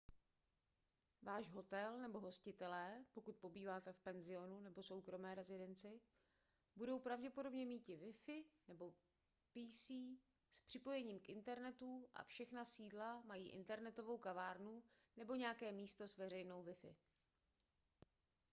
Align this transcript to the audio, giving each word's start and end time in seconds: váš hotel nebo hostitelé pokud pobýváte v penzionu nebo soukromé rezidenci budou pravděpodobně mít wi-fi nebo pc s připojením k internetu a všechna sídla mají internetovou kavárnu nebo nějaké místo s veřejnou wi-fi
váš 1.21 1.49
hotel 1.49 1.97
nebo 1.99 2.19
hostitelé 2.19 3.05
pokud 3.13 3.35
pobýváte 3.37 3.93
v 3.93 3.99
penzionu 3.99 4.59
nebo 4.61 4.83
soukromé 4.83 5.35
rezidenci 5.35 6.01
budou 6.75 6.99
pravděpodobně 6.99 7.65
mít 7.65 7.87
wi-fi 7.87 8.43
nebo 8.67 8.91
pc 9.53 9.91
s 10.51 10.61
připojením 10.61 11.19
k 11.19 11.29
internetu 11.29 12.07
a 12.13 12.23
všechna 12.23 12.65
sídla 12.65 13.21
mají 13.25 13.49
internetovou 13.49 14.17
kavárnu 14.17 14.83
nebo 15.17 15.35
nějaké 15.35 15.71
místo 15.71 16.07
s 16.07 16.17
veřejnou 16.17 16.63
wi-fi 16.63 16.95